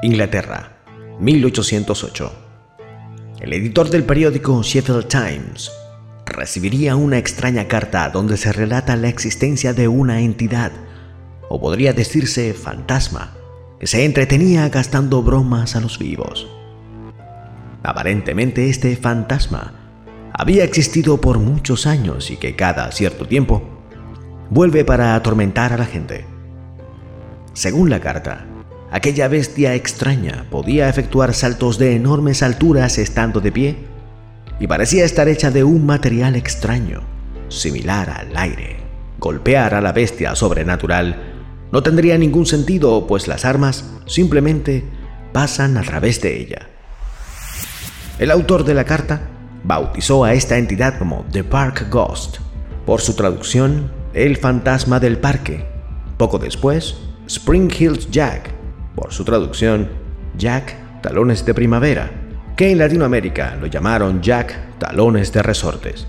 Inglaterra, 0.00 0.78
1808. 1.18 2.32
El 3.40 3.52
editor 3.52 3.90
del 3.90 4.04
periódico 4.04 4.62
Sheffield 4.62 5.08
Times 5.08 5.72
recibiría 6.24 6.94
una 6.94 7.18
extraña 7.18 7.66
carta 7.66 8.08
donde 8.08 8.36
se 8.36 8.52
relata 8.52 8.94
la 8.94 9.08
existencia 9.08 9.72
de 9.72 9.88
una 9.88 10.20
entidad, 10.20 10.70
o 11.48 11.60
podría 11.60 11.94
decirse 11.94 12.54
fantasma, 12.54 13.34
que 13.80 13.88
se 13.88 14.04
entretenía 14.04 14.68
gastando 14.68 15.20
bromas 15.24 15.74
a 15.74 15.80
los 15.80 15.98
vivos. 15.98 16.46
Aparentemente 17.82 18.70
este 18.70 18.94
fantasma 18.94 19.72
había 20.32 20.62
existido 20.62 21.20
por 21.20 21.40
muchos 21.40 21.88
años 21.88 22.30
y 22.30 22.36
que 22.36 22.54
cada 22.54 22.92
cierto 22.92 23.26
tiempo 23.26 23.68
vuelve 24.48 24.84
para 24.84 25.16
atormentar 25.16 25.72
a 25.72 25.78
la 25.78 25.86
gente. 25.86 26.24
Según 27.52 27.90
la 27.90 27.98
carta, 27.98 28.46
aquella 28.90 29.28
bestia 29.28 29.74
extraña 29.74 30.46
podía 30.50 30.88
efectuar 30.88 31.34
saltos 31.34 31.78
de 31.78 31.94
enormes 31.94 32.42
alturas 32.42 32.98
estando 32.98 33.40
de 33.40 33.52
pie 33.52 33.76
y 34.60 34.66
parecía 34.66 35.04
estar 35.04 35.28
hecha 35.28 35.50
de 35.50 35.64
un 35.64 35.86
material 35.86 36.36
extraño, 36.36 37.02
similar 37.48 38.10
al 38.10 38.36
aire. 38.36 38.78
Golpear 39.18 39.74
a 39.74 39.80
la 39.80 39.92
bestia 39.92 40.34
sobrenatural 40.34 41.16
no 41.70 41.82
tendría 41.82 42.16
ningún 42.16 42.46
sentido, 42.46 43.06
pues 43.06 43.28
las 43.28 43.44
armas 43.44 43.84
simplemente 44.06 44.84
pasan 45.32 45.76
a 45.76 45.82
través 45.82 46.20
de 46.20 46.40
ella. 46.40 46.68
El 48.18 48.30
autor 48.30 48.64
de 48.64 48.74
la 48.74 48.84
carta 48.84 49.20
bautizó 49.64 50.24
a 50.24 50.34
esta 50.34 50.56
entidad 50.56 50.98
como 50.98 51.24
The 51.30 51.44
Park 51.44 51.88
Ghost, 51.90 52.38
por 52.86 53.00
su 53.00 53.14
traducción, 53.14 53.92
el 54.14 54.36
fantasma 54.36 54.98
del 54.98 55.18
parque. 55.18 55.66
Poco 56.16 56.38
después, 56.38 56.96
Spring 57.26 57.70
Hills 57.78 58.10
Jack, 58.10 58.57
por 58.98 59.12
su 59.12 59.24
traducción, 59.24 59.88
Jack 60.36 60.74
Talones 61.02 61.44
de 61.46 61.54
Primavera, 61.54 62.10
que 62.56 62.72
en 62.72 62.78
Latinoamérica 62.78 63.54
lo 63.54 63.66
llamaron 63.66 64.20
Jack 64.20 64.78
Talones 64.78 65.32
de 65.32 65.40
Resortes. 65.40 66.08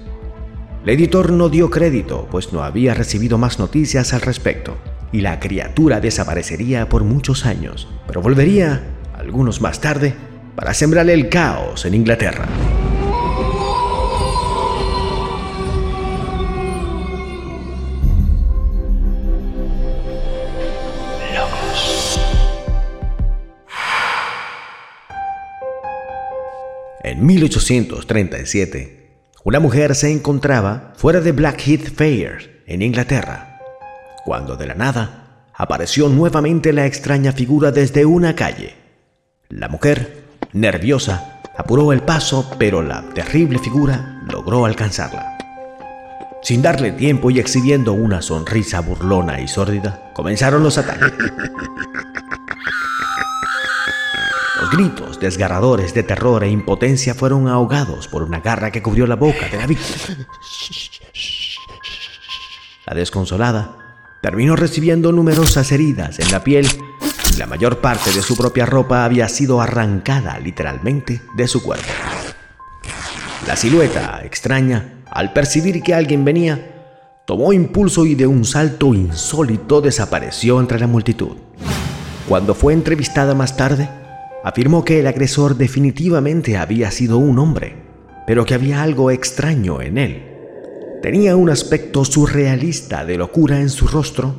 El 0.84 0.90
editor 0.90 1.32
no 1.32 1.50
dio 1.50 1.70
crédito, 1.70 2.28
pues 2.32 2.52
no 2.52 2.64
había 2.64 2.96
recibido 2.96 3.38
más 3.38 3.60
noticias 3.60 4.14
al 4.16 4.22
respecto, 4.22 4.76
y 5.12 5.22
la 5.22 5.40
criatura 5.40 6.00
desaparecería 6.00 6.90
por 6.90 7.04
muchos 7.04 7.46
años, 7.46 7.88
pero 8.08 8.24
volvería, 8.24 8.82
algunos 9.14 9.62
más 9.62 9.82
tarde, 9.82 10.16
para 10.56 10.74
sembrarle 10.74 11.14
el 11.14 11.30
caos 11.30 11.86
en 11.86 11.94
Inglaterra. 11.94 12.48
En 27.02 27.26
1837, 27.26 29.24
una 29.46 29.62
mujer 29.62 29.96
se 29.96 30.12
encontraba 30.12 30.92
fuera 30.98 31.22
de 31.22 31.32
Blackheath 31.32 31.96
Fair, 31.96 32.64
en 32.68 32.82
Inglaterra, 32.82 33.62
cuando 34.26 34.58
de 34.58 34.68
la 34.68 34.76
nada 34.76 35.46
apareció 35.56 36.10
nuevamente 36.10 36.74
la 36.74 36.86
extraña 36.86 37.32
figura 37.32 37.72
desde 37.72 38.06
una 38.06 38.36
calle. 38.36 38.76
La 39.48 39.70
mujer, 39.70 40.26
nerviosa, 40.52 41.40
apuró 41.58 41.94
el 41.94 42.02
paso, 42.02 42.52
pero 42.60 42.82
la 42.82 43.02
terrible 43.14 43.60
figura 43.60 44.22
logró 44.30 44.66
alcanzarla. 44.66 45.38
Sin 46.42 46.62
darle 46.62 46.92
tiempo 46.92 47.32
y 47.32 47.40
exhibiendo 47.40 47.94
una 47.94 48.22
sonrisa 48.22 48.82
burlona 48.82 49.40
y 49.40 49.48
sórdida, 49.48 50.12
comenzaron 50.14 50.64
los 50.64 50.78
ataques. 50.78 51.14
Gritos 54.72 55.20
desgarradores 55.20 55.94
de 55.96 56.04
terror 56.04 56.44
e 56.44 56.50
impotencia 56.50 57.16
fueron 57.16 57.48
ahogados 57.48 58.08
por 58.08 58.22
una 58.22 58.40
garra 58.40 58.72
que 58.72 58.84
cubrió 58.84 59.08
la 59.08 59.16
boca 59.16 59.48
de 59.50 59.58
la 59.58 59.66
víctima. 59.66 60.28
La 62.86 62.94
desconsolada 62.94 63.78
terminó 64.22 64.56
recibiendo 64.56 65.12
numerosas 65.12 65.72
heridas 65.72 66.20
en 66.20 66.32
la 66.32 66.44
piel 66.44 66.68
y 67.34 67.38
la 67.38 67.48
mayor 67.48 67.80
parte 67.80 68.12
de 68.12 68.22
su 68.22 68.38
propia 68.38 68.66
ropa 68.66 69.06
había 69.06 69.28
sido 69.28 69.60
arrancada 69.60 70.38
literalmente 70.40 71.22
de 71.36 71.48
su 71.48 71.64
cuerpo. 71.64 71.88
La 73.48 73.56
silueta 73.56 74.22
extraña, 74.24 75.02
al 75.10 75.34
percibir 75.34 75.82
que 75.82 75.96
alguien 75.96 76.24
venía, 76.24 77.24
tomó 77.26 77.54
impulso 77.54 78.06
y 78.06 78.14
de 78.14 78.28
un 78.28 78.46
salto 78.46 78.94
insólito 78.94 79.82
desapareció 79.82 80.60
entre 80.60 80.80
la 80.80 80.88
multitud. 80.88 81.38
Cuando 82.28 82.54
fue 82.54 82.74
entrevistada 82.74 83.34
más 83.34 83.58
tarde, 83.58 83.90
afirmó 84.44 84.86
que 84.86 85.00
el 85.00 85.08
agresor 85.08 85.58
definitivamente 85.58 86.58
había 86.58 86.92
sido 86.92 87.18
un 87.18 87.40
hombre, 87.40 87.76
pero 88.26 88.46
que 88.46 88.54
había 88.54 88.84
algo 88.84 89.12
extraño 89.12 89.82
en 89.82 89.98
él. 89.98 90.26
Tenía 91.02 91.36
un 91.36 91.50
aspecto 91.50 92.06
surrealista 92.06 93.06
de 93.06 93.18
locura 93.18 93.60
en 93.60 93.70
su 93.70 93.88
rostro 93.88 94.36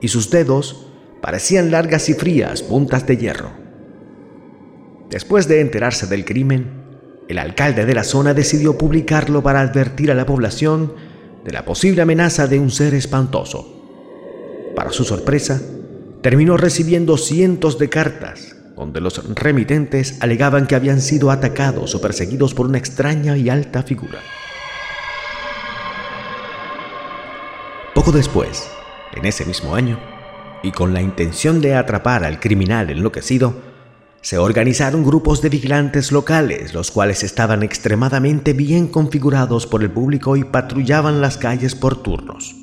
y 0.00 0.08
sus 0.08 0.30
dedos 0.30 0.86
parecían 1.20 1.70
largas 1.70 2.08
y 2.08 2.14
frías 2.14 2.62
puntas 2.62 3.06
de 3.06 3.16
hierro. 3.16 3.50
Después 5.10 5.48
de 5.48 5.60
enterarse 5.60 6.06
del 6.06 6.24
crimen, 6.24 6.80
el 7.28 7.38
alcalde 7.38 7.86
de 7.86 7.94
la 7.94 8.04
zona 8.04 8.34
decidió 8.34 8.78
publicarlo 8.78 9.42
para 9.42 9.60
advertir 9.60 10.10
a 10.10 10.14
la 10.14 10.26
población 10.26 10.94
de 11.44 11.52
la 11.52 11.64
posible 11.64 12.02
amenaza 12.02 12.46
de 12.46 12.58
un 12.58 12.70
ser 12.70 12.94
espantoso. 12.94 13.76
Para 14.74 14.90
su 14.90 15.04
sorpresa, 15.04 15.60
terminó 16.22 16.56
recibiendo 16.56 17.16
cientos 17.16 17.78
de 17.78 17.88
cartas 17.88 18.59
donde 18.80 19.02
los 19.02 19.22
remitentes 19.34 20.16
alegaban 20.20 20.66
que 20.66 20.74
habían 20.74 21.02
sido 21.02 21.30
atacados 21.30 21.94
o 21.94 22.00
perseguidos 22.00 22.54
por 22.54 22.66
una 22.66 22.78
extraña 22.78 23.36
y 23.36 23.50
alta 23.50 23.82
figura. 23.82 24.20
Poco 27.94 28.10
después, 28.10 28.70
en 29.14 29.26
ese 29.26 29.44
mismo 29.44 29.74
año, 29.74 30.00
y 30.62 30.72
con 30.72 30.94
la 30.94 31.02
intención 31.02 31.60
de 31.60 31.74
atrapar 31.74 32.24
al 32.24 32.40
criminal 32.40 32.88
enloquecido, 32.88 33.54
se 34.22 34.38
organizaron 34.38 35.04
grupos 35.04 35.42
de 35.42 35.50
vigilantes 35.50 36.10
locales, 36.10 36.72
los 36.72 36.90
cuales 36.90 37.22
estaban 37.22 37.62
extremadamente 37.62 38.54
bien 38.54 38.88
configurados 38.88 39.66
por 39.66 39.82
el 39.82 39.90
público 39.90 40.38
y 40.38 40.44
patrullaban 40.44 41.20
las 41.20 41.36
calles 41.36 41.74
por 41.74 42.02
turnos. 42.02 42.56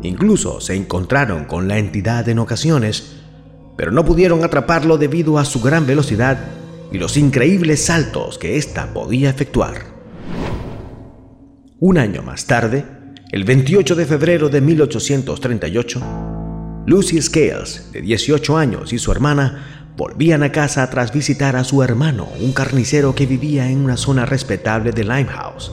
Incluso 0.00 0.62
se 0.62 0.74
encontraron 0.74 1.44
con 1.44 1.68
la 1.68 1.76
entidad 1.76 2.26
en 2.30 2.38
ocasiones 2.38 3.23
pero 3.76 3.90
no 3.90 4.04
pudieron 4.04 4.44
atraparlo 4.44 4.98
debido 4.98 5.38
a 5.38 5.44
su 5.44 5.60
gran 5.60 5.86
velocidad 5.86 6.38
y 6.92 6.98
los 6.98 7.16
increíbles 7.16 7.84
saltos 7.84 8.38
que 8.38 8.56
ésta 8.56 8.92
podía 8.92 9.30
efectuar. 9.30 9.94
Un 11.80 11.98
año 11.98 12.22
más 12.22 12.46
tarde, 12.46 12.84
el 13.32 13.44
28 13.44 13.96
de 13.96 14.06
febrero 14.06 14.48
de 14.48 14.60
1838, 14.60 16.00
Lucy 16.86 17.20
Scales, 17.20 17.90
de 17.92 18.00
18 18.00 18.56
años, 18.56 18.92
y 18.92 18.98
su 18.98 19.10
hermana 19.10 19.92
volvían 19.96 20.42
a 20.42 20.52
casa 20.52 20.88
tras 20.88 21.12
visitar 21.12 21.56
a 21.56 21.64
su 21.64 21.82
hermano, 21.82 22.28
un 22.40 22.52
carnicero 22.52 23.14
que 23.14 23.26
vivía 23.26 23.68
en 23.68 23.78
una 23.78 23.96
zona 23.96 24.24
respetable 24.24 24.92
de 24.92 25.02
Limehouse. 25.02 25.72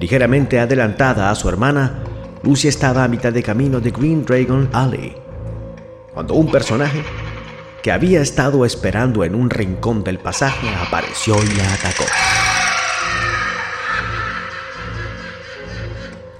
Ligeramente 0.00 0.58
adelantada 0.58 1.30
a 1.30 1.34
su 1.34 1.48
hermana, 1.48 2.02
Lucy 2.42 2.68
estaba 2.68 3.04
a 3.04 3.08
mitad 3.08 3.32
de 3.32 3.42
camino 3.42 3.80
de 3.80 3.90
Green 3.90 4.24
Dragon 4.24 4.68
Alley 4.72 5.25
cuando 6.16 6.32
un 6.32 6.50
personaje 6.50 7.04
que 7.82 7.92
había 7.92 8.22
estado 8.22 8.64
esperando 8.64 9.22
en 9.22 9.34
un 9.34 9.50
rincón 9.50 10.02
del 10.02 10.18
pasaje 10.18 10.66
apareció 10.66 11.36
y 11.44 11.54
la 11.54 11.74
atacó. 11.74 12.04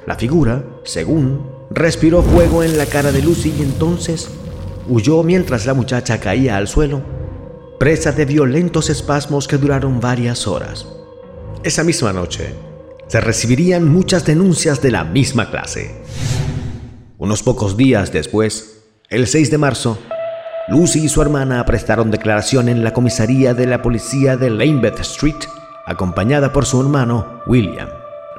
La 0.06 0.16
figura, 0.16 0.64
según, 0.84 1.50
respiró 1.68 2.22
fuego 2.22 2.62
en 2.62 2.78
la 2.78 2.86
cara 2.86 3.12
de 3.12 3.20
Lucy 3.20 3.54
y 3.58 3.62
entonces 3.64 4.30
huyó 4.88 5.22
mientras 5.22 5.66
la 5.66 5.74
muchacha 5.74 6.20
caía 6.20 6.56
al 6.56 6.68
suelo, 6.68 7.02
presa 7.78 8.12
de 8.12 8.24
violentos 8.24 8.88
espasmos 8.88 9.46
que 9.46 9.58
duraron 9.58 10.00
varias 10.00 10.46
horas. 10.46 10.86
Esa 11.64 11.84
misma 11.84 12.14
noche, 12.14 12.54
se 13.08 13.20
recibirían 13.20 13.86
muchas 13.86 14.24
denuncias 14.24 14.80
de 14.80 14.90
la 14.90 15.04
misma 15.04 15.50
clase. 15.50 16.00
Unos 17.18 17.42
pocos 17.42 17.76
días 17.76 18.10
después, 18.10 18.75
el 19.08 19.28
6 19.28 19.52
de 19.52 19.58
marzo, 19.58 19.98
Lucy 20.66 21.04
y 21.04 21.08
su 21.08 21.22
hermana 21.22 21.64
prestaron 21.64 22.10
declaración 22.10 22.68
en 22.68 22.82
la 22.82 22.92
comisaría 22.92 23.54
de 23.54 23.66
la 23.66 23.80
policía 23.80 24.36
de 24.36 24.50
Lambeth 24.50 24.98
Street, 25.00 25.44
acompañada 25.86 26.52
por 26.52 26.66
su 26.66 26.80
hermano 26.80 27.40
William. 27.46 27.88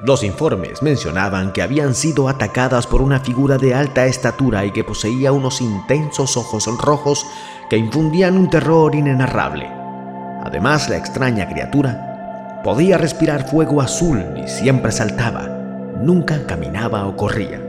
Los 0.04 0.24
informes 0.24 0.82
mencionaban 0.84 1.54
que 1.54 1.62
habían 1.62 1.96
sido 1.96 2.28
atacadas 2.28 2.86
por 2.86 3.02
una 3.02 3.22
figura 3.22 3.58
de 3.58 3.74
alta 3.74 4.08
estatura 4.08 4.66
y 4.66 4.72
que 4.72 4.84
poseía 4.84 5.32
unos 5.32 5.62
intensos 5.62 6.36
ojos 6.36 6.66
rojos 6.80 7.26
que 7.70 7.78
infundían 7.78 8.38
un 8.38 8.50
terror 8.50 8.94
inenarrable. 8.94 9.68
Además, 10.44 10.90
la 10.90 10.98
extraña 10.98 11.48
criatura 11.48 12.62
podía 12.64 12.98
respirar 12.98 13.50
fuego 13.50 13.82
azul 13.82 14.22
y 14.36 14.48
siempre 14.50 14.92
saltaba, 14.92 15.48
nunca 16.02 16.46
caminaba 16.46 17.08
o 17.08 17.16
corría. 17.16 17.67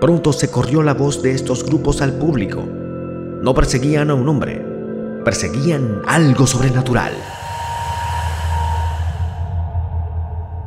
Pronto 0.00 0.32
se 0.32 0.50
corrió 0.50 0.82
la 0.82 0.94
voz 0.94 1.22
de 1.22 1.32
estos 1.32 1.64
grupos 1.64 2.02
al 2.02 2.12
público, 2.12 2.62
no 2.62 3.54
perseguían 3.54 4.10
a 4.10 4.14
un 4.14 4.28
hombre, 4.28 4.62
perseguían 5.24 6.02
algo 6.06 6.46
sobrenatural. 6.46 7.12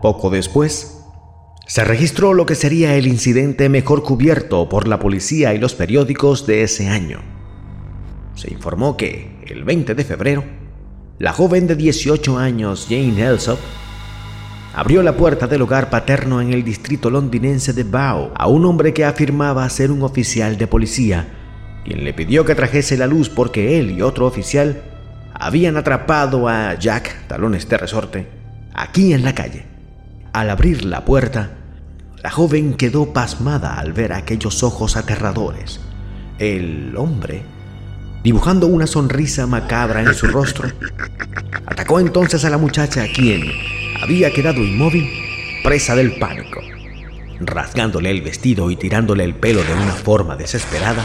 Poco 0.01 0.29
después, 0.29 1.03
se 1.67 1.83
registró 1.83 2.33
lo 2.33 2.47
que 2.47 2.55
sería 2.55 2.95
el 2.95 3.05
incidente 3.05 3.69
mejor 3.69 4.01
cubierto 4.01 4.67
por 4.67 4.87
la 4.87 4.97
policía 4.97 5.53
y 5.53 5.59
los 5.59 5.75
periódicos 5.75 6.47
de 6.47 6.63
ese 6.63 6.89
año. 6.89 7.21
Se 8.33 8.51
informó 8.51 8.97
que, 8.97 9.43
el 9.47 9.63
20 9.63 9.93
de 9.93 10.03
febrero, 10.03 10.43
la 11.19 11.33
joven 11.33 11.67
de 11.67 11.75
18 11.75 12.39
años 12.39 12.87
Jane 12.89 13.21
Elsop 13.21 13.59
abrió 14.79 15.03
la 15.03 15.17
puerta 15.17 15.45
del 15.45 15.61
hogar 15.61 15.89
paterno 15.89 16.39
en 16.39 16.53
el 16.53 16.63
distrito 16.63 17.09
londinense 17.09 17.73
de 17.73 17.83
Bow 17.83 18.31
a 18.33 18.47
un 18.47 18.63
hombre 18.63 18.93
que 18.93 19.03
afirmaba 19.03 19.69
ser 19.69 19.91
un 19.91 20.03
oficial 20.03 20.57
de 20.57 20.67
policía, 20.67 21.27
quien 21.83 22.05
le 22.05 22.13
pidió 22.13 22.45
que 22.45 22.55
trajese 22.55 22.95
la 22.95 23.05
luz 23.05 23.27
porque 23.27 23.77
él 23.77 23.91
y 23.91 24.01
otro 24.01 24.25
oficial 24.25 24.81
habían 25.33 25.75
atrapado 25.75 26.47
a 26.47 26.75
Jack, 26.75 27.27
talones 27.27 27.67
de 27.67 27.77
resorte, 27.77 28.29
aquí 28.73 29.11
en 29.11 29.25
la 29.25 29.35
calle. 29.35 29.65
Al 30.31 30.49
abrir 30.49 30.85
la 30.85 31.03
puerta, 31.03 31.57
la 32.23 32.31
joven 32.31 32.75
quedó 32.75 33.11
pasmada 33.11 33.77
al 33.77 33.91
ver 33.91 34.13
aquellos 34.13 34.63
ojos 34.63 34.95
aterradores. 34.95 35.81
El 36.37 36.95
hombre, 36.95 37.41
dibujando 38.23 38.67
una 38.67 38.87
sonrisa 38.87 39.45
macabra 39.45 40.03
en 40.03 40.13
su 40.13 40.27
rostro, 40.27 40.69
atacó 41.65 41.99
entonces 41.99 42.45
a 42.45 42.49
la 42.49 42.57
muchacha 42.57 43.03
quien, 43.13 43.43
había 44.01 44.31
quedado 44.31 44.63
inmóvil, 44.63 45.09
presa 45.63 45.95
del 45.95 46.17
pánico. 46.17 46.61
Rasgándole 47.39 48.11
el 48.11 48.21
vestido 48.21 48.69
y 48.71 48.75
tirándole 48.75 49.23
el 49.23 49.35
pelo 49.35 49.63
de 49.63 49.73
una 49.73 49.93
forma 49.93 50.35
desesperada, 50.35 51.03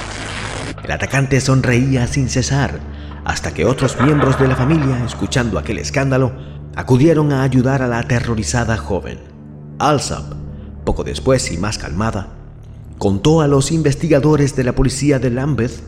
el 0.82 0.90
atacante 0.90 1.40
sonreía 1.40 2.06
sin 2.06 2.28
cesar 2.28 2.80
hasta 3.24 3.54
que 3.54 3.64
otros 3.64 3.98
miembros 4.00 4.38
de 4.38 4.48
la 4.48 4.56
familia, 4.56 5.02
escuchando 5.04 5.58
aquel 5.58 5.78
escándalo, 5.78 6.32
acudieron 6.76 7.32
a 7.32 7.42
ayudar 7.42 7.82
a 7.82 7.88
la 7.88 8.00
aterrorizada 8.00 8.76
joven. 8.76 9.18
Alsop, 9.78 10.34
poco 10.84 11.04
después 11.04 11.50
y 11.50 11.56
más 11.56 11.78
calmada, 11.78 12.28
contó 12.98 13.40
a 13.40 13.48
los 13.48 13.72
investigadores 13.72 14.54
de 14.56 14.64
la 14.64 14.74
policía 14.74 15.18
de 15.18 15.30
Lambeth 15.30 15.82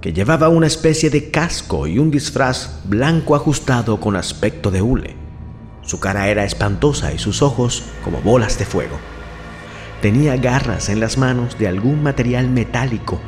que 0.00 0.12
llevaba 0.12 0.48
una 0.48 0.66
especie 0.66 1.10
de 1.10 1.30
casco 1.30 1.86
y 1.86 1.98
un 1.98 2.10
disfraz 2.10 2.80
blanco 2.84 3.34
ajustado 3.34 4.00
con 4.00 4.16
aspecto 4.16 4.70
de 4.70 4.82
hule. 4.82 5.21
Su 5.84 6.00
cara 6.00 6.28
era 6.28 6.44
espantosa 6.44 7.12
y 7.12 7.18
sus 7.18 7.42
ojos 7.42 7.82
como 8.04 8.20
bolas 8.20 8.58
de 8.58 8.64
fuego. 8.64 8.98
Tenía 10.00 10.36
garras 10.36 10.88
en 10.88 11.00
las 11.00 11.18
manos 11.18 11.58
de 11.58 11.68
algún 11.68 12.02
material 12.02 12.48
metálico 12.48 13.20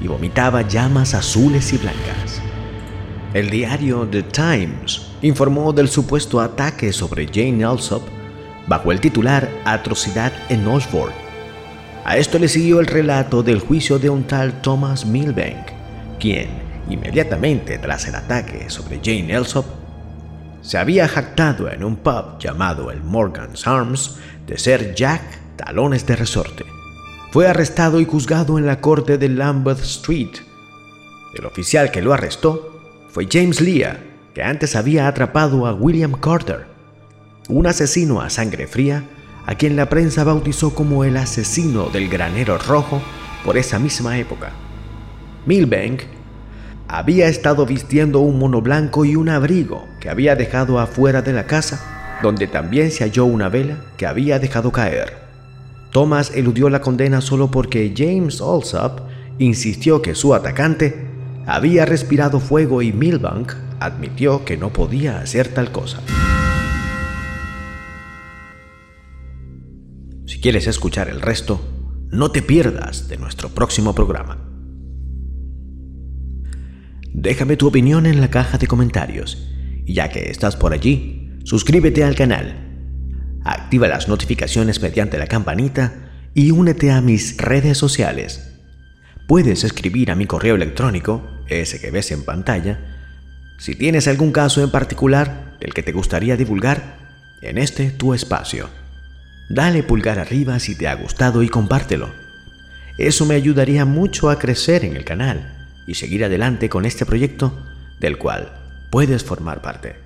y 0.00 0.08
vomitaba 0.08 0.62
llamas 0.62 1.14
azules 1.14 1.72
y 1.72 1.78
blancas. 1.78 2.40
El 3.34 3.48
diario 3.48 4.06
The 4.06 4.24
Times 4.24 5.08
informó 5.22 5.72
del 5.72 5.88
supuesto 5.88 6.40
ataque 6.40 6.92
sobre 6.92 7.26
Jane 7.26 7.64
Alsop 7.64 8.02
bajo 8.66 8.92
el 8.92 9.00
titular 9.00 9.48
Atrocidad 9.64 10.32
en 10.48 10.66
Oxford. 10.66 11.12
A 12.04 12.16
esto 12.16 12.38
le 12.38 12.48
siguió 12.48 12.80
el 12.80 12.86
relato 12.86 13.42
del 13.42 13.60
juicio 13.60 13.98
de 13.98 14.10
un 14.10 14.24
tal 14.24 14.60
Thomas 14.60 15.06
Milbank, 15.06 15.68
quien, 16.18 16.48
inmediatamente 16.90 17.78
tras 17.78 18.06
el 18.06 18.16
ataque 18.16 18.68
sobre 18.68 19.00
Jane 19.02 19.34
Alsop, 19.34 19.81
se 20.62 20.78
había 20.78 21.08
jactado 21.08 21.70
en 21.70 21.84
un 21.84 21.96
pub 21.96 22.38
llamado 22.38 22.90
el 22.90 23.02
Morgan's 23.02 23.66
Arms 23.66 24.18
de 24.46 24.56
ser 24.58 24.94
Jack 24.94 25.22
Talones 25.56 26.06
de 26.06 26.16
Resorte. 26.16 26.64
Fue 27.32 27.46
arrestado 27.46 28.00
y 28.00 28.04
juzgado 28.04 28.58
en 28.58 28.66
la 28.66 28.80
corte 28.80 29.18
de 29.18 29.28
Lambeth 29.28 29.80
Street. 29.80 30.30
El 31.34 31.46
oficial 31.46 31.90
que 31.90 32.02
lo 32.02 32.12
arrestó 32.12 32.80
fue 33.08 33.26
James 33.30 33.60
Leah, 33.60 33.98
que 34.34 34.42
antes 34.42 34.76
había 34.76 35.08
atrapado 35.08 35.66
a 35.66 35.74
William 35.74 36.12
Carter, 36.12 36.66
un 37.48 37.66
asesino 37.66 38.20
a 38.20 38.30
sangre 38.30 38.66
fría 38.66 39.04
a 39.46 39.56
quien 39.56 39.76
la 39.76 39.88
prensa 39.88 40.24
bautizó 40.24 40.74
como 40.74 41.04
el 41.04 41.16
asesino 41.16 41.88
del 41.90 42.08
granero 42.08 42.58
rojo 42.58 43.02
por 43.44 43.58
esa 43.58 43.78
misma 43.78 44.18
época. 44.18 44.52
Milbank 45.46 46.02
había 46.92 47.26
estado 47.28 47.64
vistiendo 47.64 48.20
un 48.20 48.38
mono 48.38 48.60
blanco 48.60 49.06
y 49.06 49.16
un 49.16 49.30
abrigo 49.30 49.88
que 49.98 50.10
había 50.10 50.36
dejado 50.36 50.78
afuera 50.78 51.22
de 51.22 51.32
la 51.32 51.46
casa, 51.46 52.18
donde 52.22 52.46
también 52.46 52.90
se 52.90 53.02
halló 53.02 53.24
una 53.24 53.48
vela 53.48 53.78
que 53.96 54.04
había 54.04 54.38
dejado 54.38 54.72
caer. 54.72 55.14
Thomas 55.90 56.32
eludió 56.34 56.68
la 56.68 56.82
condena 56.82 57.22
solo 57.22 57.50
porque 57.50 57.94
James 57.96 58.42
Alsop 58.42 59.00
insistió 59.38 60.02
que 60.02 60.14
su 60.14 60.34
atacante 60.34 61.06
había 61.46 61.86
respirado 61.86 62.40
fuego 62.40 62.82
y 62.82 62.92
Milbank 62.92 63.54
admitió 63.80 64.44
que 64.44 64.58
no 64.58 64.70
podía 64.70 65.18
hacer 65.18 65.48
tal 65.48 65.72
cosa. 65.72 65.98
Si 70.26 70.42
quieres 70.42 70.66
escuchar 70.66 71.08
el 71.08 71.22
resto, 71.22 71.58
no 72.10 72.30
te 72.30 72.42
pierdas 72.42 73.08
de 73.08 73.16
nuestro 73.16 73.48
próximo 73.48 73.94
programa. 73.94 74.51
Déjame 77.14 77.58
tu 77.58 77.66
opinión 77.66 78.06
en 78.06 78.20
la 78.20 78.30
caja 78.30 78.56
de 78.56 78.66
comentarios. 78.66 79.46
Y 79.84 79.94
ya 79.94 80.08
que 80.08 80.30
estás 80.30 80.56
por 80.56 80.72
allí, 80.72 81.30
suscríbete 81.44 82.04
al 82.04 82.14
canal. 82.14 82.56
Activa 83.44 83.86
las 83.86 84.08
notificaciones 84.08 84.80
mediante 84.80 85.18
la 85.18 85.26
campanita 85.26 85.92
y 86.32 86.52
únete 86.52 86.90
a 86.90 87.02
mis 87.02 87.36
redes 87.36 87.76
sociales. 87.76 88.58
Puedes 89.28 89.62
escribir 89.62 90.10
a 90.10 90.14
mi 90.14 90.26
correo 90.26 90.54
electrónico, 90.54 91.22
ese 91.48 91.80
que 91.80 91.90
ves 91.90 92.12
en 92.12 92.24
pantalla, 92.24 92.80
si 93.58 93.74
tienes 93.74 94.08
algún 94.08 94.32
caso 94.32 94.62
en 94.62 94.70
particular 94.70 95.58
el 95.60 95.74
que 95.74 95.82
te 95.82 95.92
gustaría 95.92 96.36
divulgar 96.36 96.98
en 97.42 97.58
este 97.58 97.90
tu 97.90 98.14
espacio. 98.14 98.70
Dale 99.50 99.82
pulgar 99.82 100.18
arriba 100.18 100.58
si 100.58 100.76
te 100.76 100.88
ha 100.88 100.94
gustado 100.94 101.42
y 101.42 101.48
compártelo. 101.48 102.10
Eso 102.96 103.26
me 103.26 103.34
ayudaría 103.34 103.84
mucho 103.84 104.30
a 104.30 104.38
crecer 104.38 104.84
en 104.84 104.96
el 104.96 105.04
canal 105.04 105.61
y 105.86 105.94
seguir 105.94 106.24
adelante 106.24 106.68
con 106.68 106.84
este 106.84 107.06
proyecto 107.06 107.66
del 108.00 108.18
cual 108.18 108.52
puedes 108.90 109.24
formar 109.24 109.62
parte. 109.62 109.96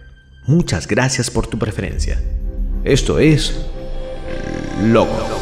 Muchas 0.46 0.86
gracias 0.86 1.30
por 1.30 1.46
tu 1.46 1.58
preferencia. 1.58 2.20
Esto 2.84 3.18
es 3.18 3.66
Logo. 4.82 5.35